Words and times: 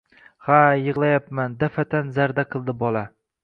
Ha, 0.47 0.57
yig`layapman, 0.83 1.59
daf`atan 1.67 2.13
zarda 2.19 2.51
qildi 2.53 2.79
bola 2.85 3.09